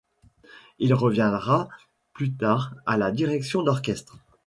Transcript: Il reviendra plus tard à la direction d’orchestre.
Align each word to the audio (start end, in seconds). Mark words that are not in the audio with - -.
Il 0.79 0.95
reviendra 0.95 1.69
plus 2.13 2.31
tard 2.33 2.73
à 2.87 2.97
la 2.97 3.11
direction 3.11 3.61
d’orchestre. 3.61 4.17